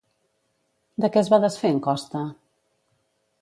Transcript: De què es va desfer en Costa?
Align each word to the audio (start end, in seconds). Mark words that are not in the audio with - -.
De 1.05 1.11
què 1.15 1.21
es 1.23 1.29
va 1.33 1.39
desfer 1.45 1.71
en 1.75 1.83
Costa? 1.89 2.23